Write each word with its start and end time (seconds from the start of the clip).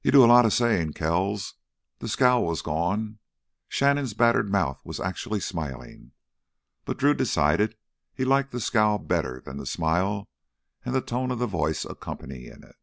"You 0.00 0.10
do 0.10 0.24
a 0.24 0.24
lotta 0.24 0.50
sayin', 0.50 0.94
Kells." 0.94 1.56
The 1.98 2.08
scowl 2.08 2.46
was 2.46 2.62
gone; 2.62 3.18
Shannon's 3.68 4.14
battered 4.14 4.50
mouth 4.50 4.80
was 4.82 4.98
actually 4.98 5.40
smiling. 5.40 6.12
But, 6.86 6.96
Drew 6.96 7.12
decided, 7.12 7.76
he 8.14 8.24
liked 8.24 8.52
the 8.52 8.60
scowl 8.60 8.96
better 8.96 9.42
than 9.44 9.58
the 9.58 9.66
smile 9.66 10.30
and 10.86 10.94
the 10.94 11.02
tone 11.02 11.30
of 11.30 11.38
the 11.38 11.46
voice 11.46 11.84
accompanying 11.84 12.62
it. 12.64 12.76